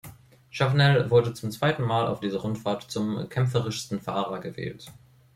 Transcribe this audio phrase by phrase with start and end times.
[0.51, 4.91] Chavanel wurde zum zweiten Mal auf dieser Rundfahrt zum kämpferischsten Fahrer gewählt.